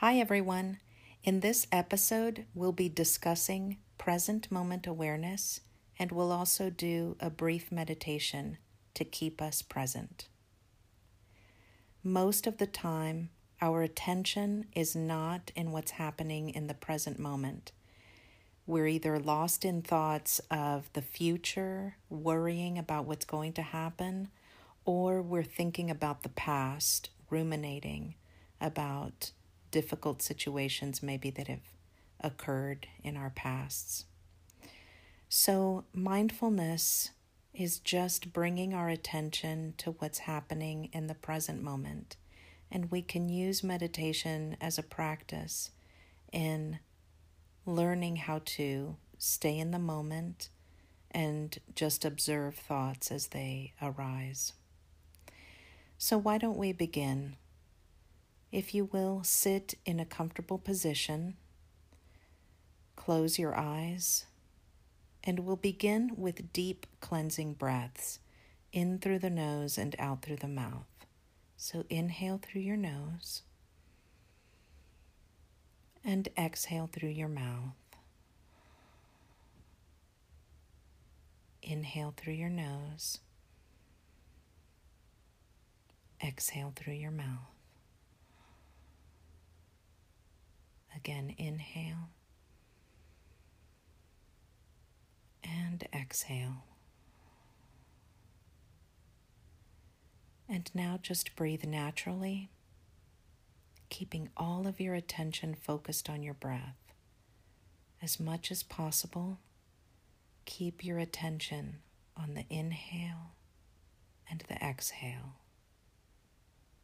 Hi, 0.00 0.20
everyone. 0.20 0.78
In 1.24 1.40
this 1.40 1.66
episode, 1.72 2.44
we'll 2.54 2.70
be 2.70 2.88
discussing 2.88 3.78
present 3.98 4.48
moment 4.48 4.86
awareness 4.86 5.58
and 5.98 6.12
we'll 6.12 6.30
also 6.30 6.70
do 6.70 7.16
a 7.18 7.30
brief 7.30 7.72
meditation 7.72 8.58
to 8.94 9.04
keep 9.04 9.42
us 9.42 9.60
present. 9.60 10.28
Most 12.04 12.46
of 12.46 12.58
the 12.58 12.66
time, 12.68 13.30
our 13.60 13.82
attention 13.82 14.66
is 14.72 14.94
not 14.94 15.50
in 15.56 15.72
what's 15.72 15.90
happening 15.90 16.50
in 16.50 16.68
the 16.68 16.74
present 16.74 17.18
moment. 17.18 17.72
We're 18.68 18.86
either 18.86 19.18
lost 19.18 19.64
in 19.64 19.82
thoughts 19.82 20.40
of 20.48 20.88
the 20.92 21.02
future, 21.02 21.96
worrying 22.08 22.78
about 22.78 23.06
what's 23.06 23.24
going 23.24 23.54
to 23.54 23.62
happen, 23.62 24.28
or 24.84 25.20
we're 25.20 25.42
thinking 25.42 25.90
about 25.90 26.22
the 26.22 26.28
past, 26.28 27.10
ruminating 27.30 28.14
about 28.60 29.32
difficult 29.70 30.22
situations 30.22 31.02
maybe 31.02 31.30
that 31.30 31.48
have 31.48 31.72
occurred 32.20 32.86
in 33.02 33.16
our 33.16 33.30
pasts. 33.30 34.04
So, 35.28 35.84
mindfulness 35.92 37.10
is 37.52 37.78
just 37.78 38.32
bringing 38.32 38.72
our 38.72 38.88
attention 38.88 39.74
to 39.78 39.92
what's 39.92 40.20
happening 40.20 40.88
in 40.92 41.06
the 41.06 41.14
present 41.14 41.62
moment. 41.62 42.16
And 42.70 42.90
we 42.90 43.02
can 43.02 43.28
use 43.28 43.64
meditation 43.64 44.56
as 44.60 44.78
a 44.78 44.82
practice 44.82 45.70
in 46.32 46.78
learning 47.66 48.16
how 48.16 48.40
to 48.44 48.96
stay 49.18 49.58
in 49.58 49.70
the 49.70 49.78
moment 49.78 50.48
and 51.10 51.58
just 51.74 52.04
observe 52.04 52.54
thoughts 52.54 53.10
as 53.10 53.28
they 53.28 53.72
arise. 53.82 54.52
So, 55.96 56.16
why 56.16 56.38
don't 56.38 56.58
we 56.58 56.72
begin? 56.72 57.36
If 58.50 58.74
you 58.74 58.86
will, 58.86 59.22
sit 59.24 59.74
in 59.84 60.00
a 60.00 60.06
comfortable 60.06 60.58
position, 60.58 61.36
close 62.96 63.38
your 63.38 63.54
eyes, 63.54 64.24
and 65.22 65.40
we'll 65.40 65.56
begin 65.56 66.12
with 66.16 66.52
deep 66.52 66.86
cleansing 67.00 67.54
breaths 67.54 68.20
in 68.72 68.98
through 68.98 69.18
the 69.18 69.30
nose 69.30 69.76
and 69.76 69.94
out 69.98 70.22
through 70.22 70.36
the 70.36 70.48
mouth. 70.48 70.86
So, 71.56 71.84
inhale 71.90 72.40
through 72.42 72.62
your 72.62 72.76
nose 72.76 73.42
and 76.04 76.28
exhale 76.38 76.88
through 76.90 77.10
your 77.10 77.28
mouth. 77.28 77.74
Inhale 81.62 82.14
through 82.16 82.34
your 82.34 82.48
nose. 82.48 83.18
Exhale 86.24 86.72
through 86.74 86.94
your 86.94 87.10
mouth. 87.10 87.57
Again, 90.98 91.32
inhale 91.38 92.10
and 95.44 95.86
exhale. 95.94 96.64
And 100.48 100.68
now 100.74 100.98
just 101.00 101.36
breathe 101.36 101.64
naturally, 101.64 102.50
keeping 103.90 104.28
all 104.36 104.66
of 104.66 104.80
your 104.80 104.94
attention 104.94 105.54
focused 105.54 106.10
on 106.10 106.24
your 106.24 106.34
breath. 106.34 106.92
As 108.02 108.18
much 108.18 108.50
as 108.50 108.64
possible, 108.64 109.38
keep 110.46 110.84
your 110.84 110.98
attention 110.98 111.76
on 112.16 112.34
the 112.34 112.44
inhale 112.50 113.36
and 114.28 114.42
the 114.48 114.56
exhale, 114.56 115.36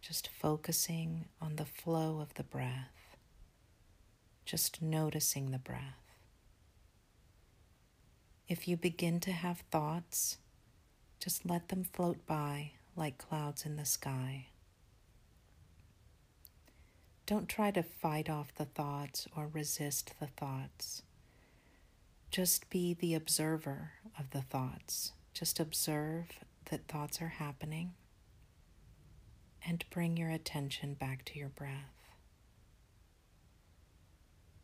just 0.00 0.28
focusing 0.28 1.24
on 1.40 1.56
the 1.56 1.66
flow 1.66 2.20
of 2.20 2.34
the 2.34 2.44
breath 2.44 2.95
just 4.46 4.80
noticing 4.80 5.50
the 5.50 5.58
breath. 5.58 6.14
If 8.48 8.68
you 8.68 8.76
begin 8.76 9.18
to 9.20 9.32
have 9.32 9.64
thoughts, 9.72 10.38
just 11.18 11.44
let 11.44 11.68
them 11.68 11.84
float 11.84 12.24
by 12.26 12.70
like 12.94 13.18
clouds 13.18 13.66
in 13.66 13.76
the 13.76 13.84
sky. 13.84 14.46
Don't 17.26 17.48
try 17.48 17.72
to 17.72 17.82
fight 17.82 18.30
off 18.30 18.54
the 18.54 18.66
thoughts 18.66 19.26
or 19.36 19.48
resist 19.52 20.14
the 20.20 20.28
thoughts. 20.28 21.02
Just 22.30 22.70
be 22.70 22.94
the 22.94 23.14
observer 23.14 23.92
of 24.16 24.30
the 24.30 24.42
thoughts. 24.42 25.12
Just 25.34 25.58
observe 25.58 26.26
that 26.70 26.86
thoughts 26.86 27.20
are 27.20 27.34
happening 27.38 27.94
and 29.66 29.84
bring 29.90 30.16
your 30.16 30.30
attention 30.30 30.94
back 30.94 31.24
to 31.24 31.38
your 31.38 31.48
breath. 31.48 31.95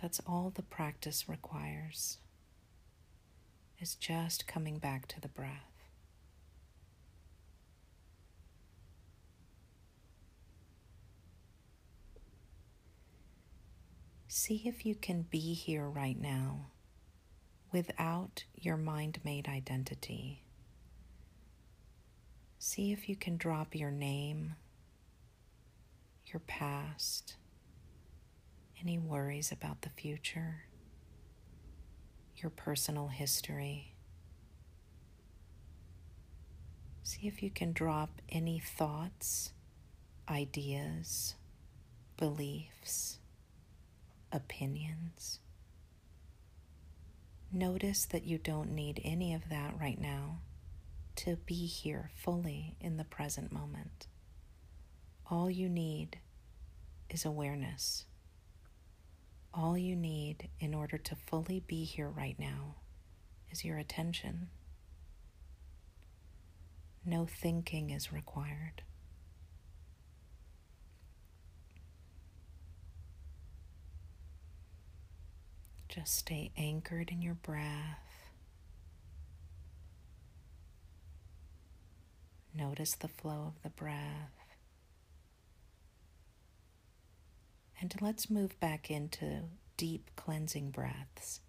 That's 0.00 0.20
all 0.26 0.52
the 0.54 0.62
practice 0.62 1.28
requires, 1.28 2.18
is 3.80 3.94
just 3.94 4.46
coming 4.46 4.78
back 4.78 5.08
to 5.08 5.20
the 5.20 5.28
breath. 5.28 5.72
See 14.28 14.62
if 14.66 14.84
you 14.84 14.94
can 14.94 15.22
be 15.22 15.54
here 15.54 15.88
right 15.88 16.20
now 16.20 16.66
without 17.72 18.44
your 18.54 18.76
mind 18.76 19.18
made 19.24 19.48
identity. 19.48 20.44
See 22.58 22.92
if 22.92 23.08
you 23.08 23.16
can 23.16 23.38
drop 23.38 23.74
your 23.74 23.90
name, 23.90 24.56
your 26.26 26.40
past 26.40 27.36
any 28.80 28.98
worries 28.98 29.52
about 29.52 29.82
the 29.82 29.90
future, 29.90 30.64
your 32.36 32.50
personal 32.50 33.08
history. 33.08 33.94
See 37.02 37.26
if 37.26 37.42
you 37.42 37.50
can 37.50 37.72
drop 37.72 38.20
any 38.28 38.58
thoughts, 38.58 39.52
ideas, 40.28 41.36
beliefs, 42.16 43.18
opinions. 44.32 45.40
Notice 47.52 48.04
that 48.06 48.24
you 48.24 48.38
don't 48.38 48.72
need 48.72 49.00
any 49.04 49.32
of 49.32 49.48
that 49.48 49.74
right 49.80 50.00
now 50.00 50.40
to 51.16 51.36
be 51.36 51.66
here 51.66 52.10
fully 52.16 52.76
in 52.80 52.96
the 52.96 53.04
present 53.04 53.52
moment. 53.52 54.08
All 55.30 55.48
you 55.48 55.68
need 55.68 56.18
is 57.08 57.24
awareness. 57.24 58.04
All 59.58 59.78
you 59.78 59.96
need 59.96 60.50
in 60.60 60.74
order 60.74 60.98
to 60.98 61.16
fully 61.16 61.60
be 61.66 61.84
here 61.84 62.10
right 62.10 62.38
now 62.38 62.74
is 63.50 63.64
your 63.64 63.78
attention. 63.78 64.48
No 67.06 67.24
thinking 67.24 67.88
is 67.88 68.12
required. 68.12 68.82
Just 75.88 76.18
stay 76.18 76.50
anchored 76.58 77.08
in 77.10 77.22
your 77.22 77.34
breath. 77.34 78.28
Notice 82.54 82.94
the 82.94 83.08
flow 83.08 83.54
of 83.56 83.62
the 83.62 83.70
breath. 83.70 84.45
And 87.86 88.02
let's 88.02 88.28
move 88.28 88.58
back 88.58 88.90
into 88.90 89.42
deep 89.76 90.10
cleansing 90.16 90.72
breaths 90.72 91.40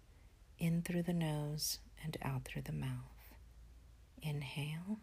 in 0.56 0.82
through 0.82 1.02
the 1.02 1.12
nose 1.12 1.80
and 2.04 2.16
out 2.22 2.44
through 2.44 2.62
the 2.62 2.70
mouth. 2.70 3.34
Inhale 4.22 5.00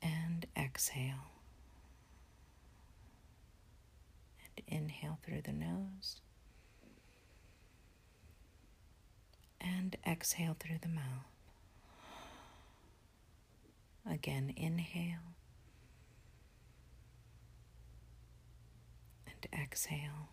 and 0.00 0.46
exhale. 0.56 1.28
And 4.40 4.64
inhale 4.66 5.18
through 5.22 5.42
the 5.42 5.52
nose 5.52 6.22
and 9.60 9.94
exhale 10.06 10.56
through 10.58 10.78
the 10.80 10.88
mouth. 10.88 11.26
Again, 14.10 14.54
inhale 14.56 15.36
exhale. 19.52 20.30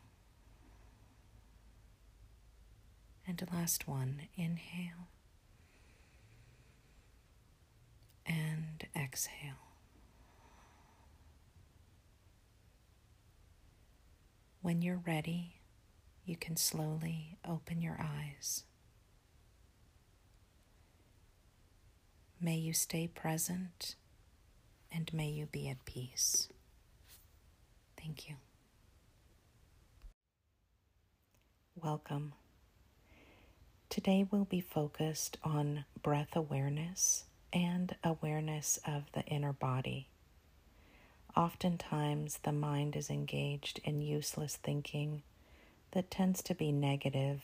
And 3.27 3.41
last 3.51 3.87
one, 3.87 4.23
inhale 4.35 5.07
and 8.25 8.85
exhale. 8.95 9.73
When 14.61 14.81
you're 14.81 15.01
ready, 15.05 15.57
you 16.25 16.37
can 16.37 16.55
slowly 16.55 17.37
open 17.47 17.81
your 17.81 17.97
eyes. 17.99 18.63
May 22.39 22.55
you 22.55 22.73
stay 22.73 23.07
present 23.07 23.95
and 24.91 25.13
may 25.13 25.29
you 25.29 25.45
be 25.45 25.69
at 25.69 25.85
peace. 25.85 26.49
Thank 27.97 28.29
you. 28.29 28.35
Welcome. 31.81 32.33
Today 33.89 34.27
we'll 34.29 34.45
be 34.45 34.61
focused 34.61 35.37
on 35.43 35.85
breath 36.03 36.35
awareness 36.35 37.23
and 37.51 37.95
awareness 38.03 38.79
of 38.85 39.03
the 39.13 39.23
inner 39.23 39.53
body. 39.53 40.07
Oftentimes, 41.35 42.39
the 42.43 42.51
mind 42.51 42.95
is 42.95 43.09
engaged 43.09 43.79
in 43.83 44.01
useless 44.01 44.55
thinking 44.55 45.23
that 45.91 46.11
tends 46.11 46.43
to 46.43 46.53
be 46.53 46.71
negative 46.71 47.41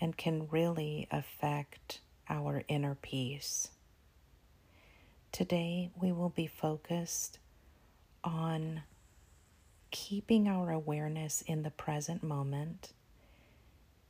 and 0.00 0.18
can 0.18 0.46
really 0.50 1.08
affect 1.10 2.00
our 2.28 2.62
inner 2.68 2.94
peace. 2.94 3.70
Today, 5.32 5.90
we 5.98 6.12
will 6.12 6.28
be 6.28 6.46
focused 6.46 7.38
on 8.22 8.82
keeping 9.90 10.46
our 10.46 10.70
awareness 10.70 11.42
in 11.46 11.62
the 11.62 11.70
present 11.70 12.22
moment 12.22 12.92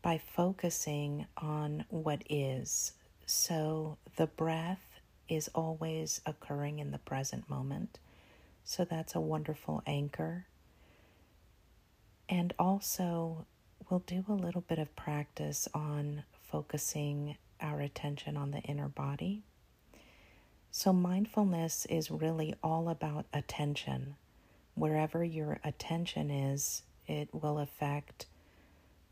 by 0.02 0.18
focusing 0.18 1.26
on 1.36 1.84
what 1.88 2.22
is. 2.28 2.92
So, 3.26 3.98
the 4.16 4.26
breath 4.26 5.00
is 5.28 5.48
always 5.54 6.20
occurring 6.26 6.78
in 6.78 6.90
the 6.90 6.98
present 6.98 7.48
moment. 7.48 7.98
So, 8.64 8.84
that's 8.84 9.14
a 9.14 9.20
wonderful 9.20 9.82
anchor. 9.86 10.46
And 12.28 12.52
also, 12.58 13.46
we'll 13.88 14.00
do 14.00 14.24
a 14.28 14.32
little 14.32 14.62
bit 14.62 14.78
of 14.78 14.94
practice 14.96 15.68
on 15.74 16.24
focusing 16.50 17.36
our 17.60 17.80
attention 17.80 18.36
on 18.36 18.50
the 18.50 18.60
inner 18.60 18.88
body. 18.88 19.42
So, 20.70 20.92
mindfulness 20.92 21.86
is 21.86 22.10
really 22.10 22.54
all 22.62 22.88
about 22.88 23.26
attention. 23.32 24.16
Wherever 24.74 25.22
your 25.24 25.60
attention 25.64 26.30
is, 26.30 26.82
it 27.06 27.28
will 27.32 27.58
affect 27.58 28.26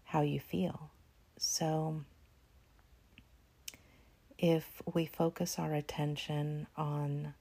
how 0.09 0.23
you 0.23 0.41
feel. 0.41 0.91
So, 1.37 2.01
if 4.39 4.81
we 4.95 5.05
focus 5.05 5.59
our 5.59 5.75
attention 5.75 6.67
on 6.79 7.35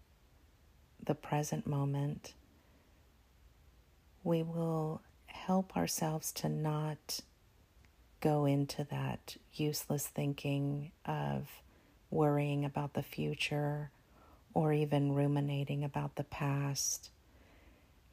the 1.01 1.15
present 1.15 1.65
moment, 1.65 2.33
we 4.21 4.43
will 4.43 5.01
help 5.27 5.77
ourselves 5.77 6.33
to 6.33 6.49
not 6.49 7.21
go 8.19 8.43
into 8.43 8.83
that 8.83 9.37
useless 9.53 10.05
thinking 10.05 10.91
of 11.05 11.47
worrying 12.11 12.65
about 12.65 12.95
the 12.95 13.03
future 13.03 13.91
or 14.53 14.73
even 14.73 15.13
ruminating 15.13 15.85
about 15.85 16.17
the 16.17 16.23
past, 16.25 17.11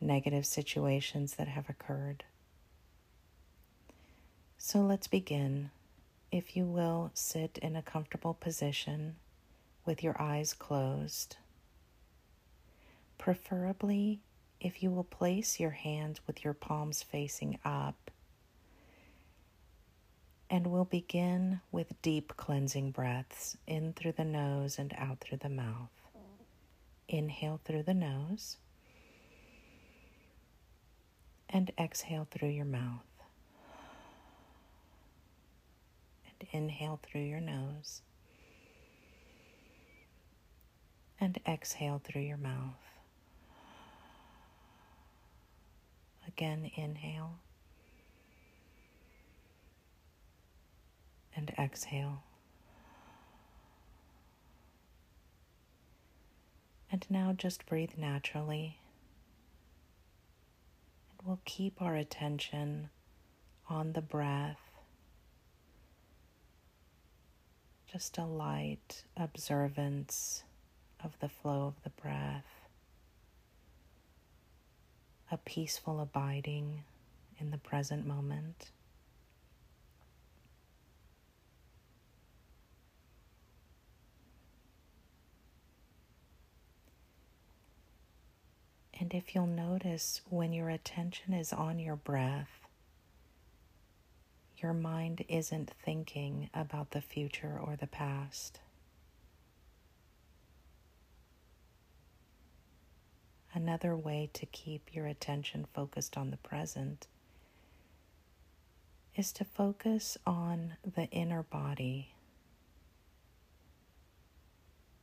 negative 0.01 0.47
situations 0.47 1.35
that 1.35 1.49
have 1.49 1.69
occurred. 1.69 2.23
So 4.67 4.81
let's 4.81 5.09
begin. 5.09 5.71
If 6.33 6.57
you 6.57 6.65
will, 6.65 7.11
sit 7.13 7.59
in 7.59 7.77
a 7.77 7.83
comfortable 7.83 8.33
position 8.33 9.17
with 9.85 10.03
your 10.03 10.17
eyes 10.19 10.55
closed. 10.55 11.37
Preferably, 13.19 14.21
if 14.63 14.83
you 14.83 14.91
will 14.91 15.05
place 15.05 15.61
your 15.61 15.73
hands 15.73 16.23
with 16.27 16.45
your 16.45 16.55
palms 16.55 17.03
facing 17.03 17.59
up 17.63 18.11
and 20.49 20.69
we'll 20.69 20.87
begin 20.87 21.61
with 21.71 22.01
deep 22.01 22.33
cleansing 22.39 22.91
breaths 22.91 23.59
in 23.67 23.93
through 23.93 24.13
the 24.13 24.25
nose 24.25 24.79
and 24.79 24.95
out 24.97 25.21
through 25.21 25.39
the 25.43 25.51
mouth. 25.51 25.91
Inhale 27.07 27.61
through 27.67 27.83
the 27.83 27.93
nose 27.93 28.57
and 31.51 31.71
exhale 31.79 32.27
through 32.31 32.49
your 32.49 32.65
mouth. 32.65 33.05
And 36.24 36.24
inhale 36.53 37.01
through 37.03 37.23
your 37.23 37.41
nose 37.41 38.03
and 41.21 41.39
exhale 41.47 42.01
through 42.05 42.23
your 42.23 42.37
mouth. 42.37 42.77
Again, 46.27 46.71
inhale 46.77 47.39
and 51.37 51.53
exhale. 51.59 52.23
And 56.91 57.07
now 57.09 57.33
just 57.37 57.67
breathe 57.67 57.93
naturally. 57.97 58.79
And 61.11 61.27
we'll 61.27 61.41
keep 61.45 61.81
our 61.83 61.97
attention 61.97 62.91
on 63.69 63.93
the 63.93 64.03
breath. 64.03 64.59
Just 67.95 68.19
a 68.19 68.25
light 68.25 69.05
observance 69.17 70.43
of 71.05 71.17
the 71.21 71.29
flow 71.29 71.69
of 71.69 71.81
the 71.85 71.91
breath, 71.91 72.67
a 75.31 75.37
peaceful 75.37 76.01
abiding 76.01 76.83
in 77.39 77.53
the 77.53 77.57
present 77.57 78.05
moment. 78.05 78.73
And 88.99 89.15
if 89.15 89.37
you'll 89.37 89.47
notice 89.47 90.21
when 90.29 90.53
your 90.53 90.69
attention 90.69 91.33
is 91.33 91.53
on 91.53 91.79
your 91.79 91.95
breath, 91.95 92.64
your 94.65 94.73
mind 94.73 95.23
isn't 95.29 95.71
thinking 95.85 96.49
about 96.55 96.93
the 96.93 97.01
future 97.03 97.61
or 97.63 97.77
the 97.77 97.87
past. 97.87 98.61
Another 103.53 103.95
way 103.95 104.31
to 104.33 104.47
keep 104.47 104.95
your 104.95 105.05
attention 105.07 105.67
focused 105.75 106.17
on 106.17 106.31
the 106.31 106.39
present 106.39 107.09
is 109.15 109.33
to 109.33 109.45
focus 109.45 110.17
on 110.27 110.77
the 110.83 111.11
inner 111.11 111.43
body. 111.43 112.15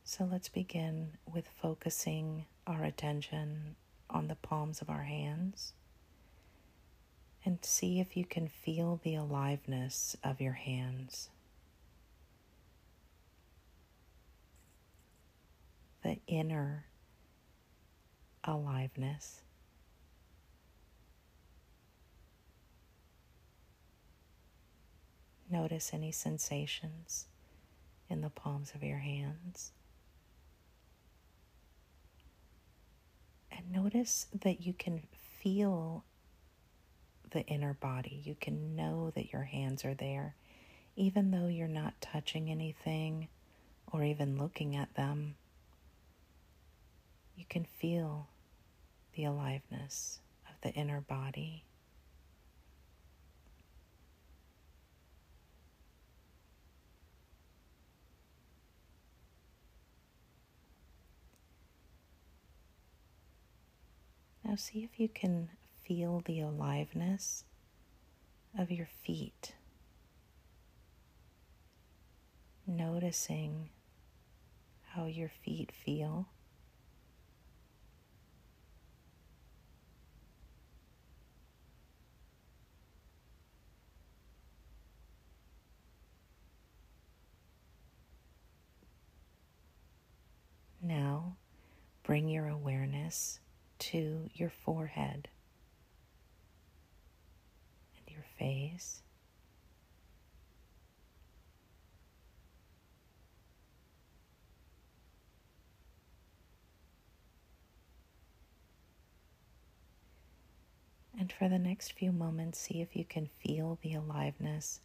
So 0.02 0.28
let's 0.28 0.48
begin 0.48 1.18
with 1.24 1.46
focusing 1.62 2.46
our 2.66 2.82
attention 2.82 3.76
on 4.10 4.26
the 4.26 4.34
palms 4.34 4.80
of 4.80 4.90
our 4.90 5.04
hands 5.04 5.72
and 7.44 7.58
see 7.64 8.00
if 8.00 8.16
you 8.16 8.24
can 8.24 8.48
feel 8.48 9.00
the 9.02 9.14
aliveness 9.14 10.16
of 10.22 10.40
your 10.40 10.52
hands. 10.52 11.28
The 16.02 16.18
inner 16.26 16.86
aliveness. 18.44 19.40
Notice 25.50 25.90
any 25.92 26.12
sensations 26.12 27.26
in 28.08 28.22
the 28.22 28.30
palms 28.30 28.72
of 28.74 28.82
your 28.82 28.98
hands. 28.98 29.72
And 33.50 33.70
notice 33.70 34.26
that 34.42 34.62
you 34.64 34.72
can 34.72 35.02
feel 35.12 36.04
the 37.32 37.44
inner 37.46 37.74
body. 37.74 38.22
You 38.24 38.36
can 38.40 38.76
know 38.76 39.10
that 39.14 39.32
your 39.32 39.42
hands 39.42 39.84
are 39.84 39.94
there, 39.94 40.34
even 40.96 41.30
though 41.30 41.48
you're 41.48 41.68
not 41.68 42.00
touching 42.00 42.50
anything 42.50 43.28
or 43.92 44.04
even 44.04 44.38
looking 44.38 44.76
at 44.76 44.94
them. 44.94 45.34
You 47.36 47.44
can 47.48 47.64
feel 47.64 48.28
the 49.14 49.24
aliveness 49.24 50.20
of 50.48 50.54
the 50.62 50.70
inner 50.70 51.00
body. 51.00 51.64
Now, 64.44 64.56
see 64.56 64.84
if 64.84 65.00
you 65.00 65.08
can 65.08 65.48
feel 65.92 66.22
the 66.24 66.40
aliveness 66.40 67.44
of 68.58 68.70
your 68.70 68.88
feet. 69.04 69.52
Noticing 72.66 73.68
how 74.94 75.04
your 75.04 75.30
feet 75.44 75.70
feel. 75.84 76.28
Now, 90.80 91.36
bring 92.02 92.28
your 92.28 92.48
awareness 92.48 93.40
to 93.80 94.30
your 94.32 94.50
forehead 94.64 95.28
face. 98.42 99.02
And 111.18 111.32
for 111.32 111.48
the 111.48 111.58
next 111.58 111.92
few 111.92 112.10
moments, 112.10 112.58
see 112.58 112.80
if 112.80 112.96
you 112.96 113.04
can 113.04 113.28
feel 113.38 113.78
the 113.82 113.94
aliveness 113.94 114.80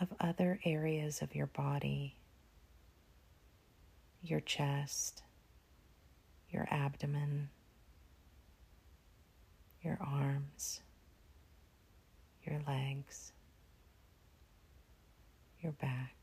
of 0.00 0.08
other 0.18 0.58
areas 0.64 1.20
of 1.20 1.34
your 1.34 1.46
body 1.46 2.16
your 4.22 4.40
chest, 4.40 5.22
your 6.50 6.66
abdomen, 6.70 7.48
your 9.82 9.98
arms 10.00 10.80
your 12.46 12.60
legs, 12.66 13.32
your 15.60 15.72
back, 15.72 16.14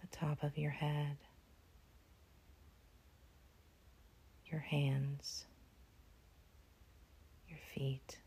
the 0.00 0.16
top 0.16 0.42
of 0.42 0.56
your 0.56 0.70
head, 0.70 1.16
your 4.50 4.60
hands, 4.60 5.46
your 7.48 7.58
feet. 7.74 8.18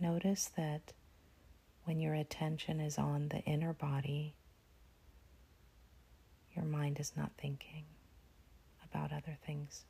Notice 0.00 0.50
that 0.56 0.92
when 1.84 2.00
your 2.00 2.14
attention 2.14 2.80
is 2.80 2.98
on 2.98 3.28
the 3.28 3.40
inner 3.40 3.72
body, 3.72 4.34
your 6.54 6.64
mind 6.64 6.98
is 7.00 7.12
not 7.16 7.30
thinking 7.38 7.84
about 8.84 9.12
other 9.12 9.36
things. 9.46 9.84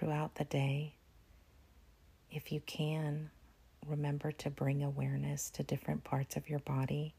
Throughout 0.00 0.36
the 0.36 0.44
day, 0.44 0.94
if 2.30 2.52
you 2.52 2.60
can, 2.60 3.28
remember 3.86 4.32
to 4.32 4.48
bring 4.48 4.82
awareness 4.82 5.50
to 5.50 5.62
different 5.62 6.04
parts 6.04 6.36
of 6.36 6.48
your 6.48 6.60
body, 6.60 7.12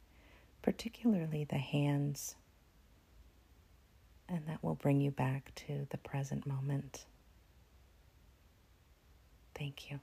particularly 0.64 1.44
the 1.44 1.60
hands 1.60 2.36
and 4.28 4.48
that 4.48 4.64
will 4.64 4.74
bring 4.74 5.00
you 5.00 5.12
back 5.12 5.54
to 5.54 5.86
the 5.92 5.98
present 6.00 6.48
moment. 6.48 7.06
Thank 9.54 9.92
you. 9.92 10.00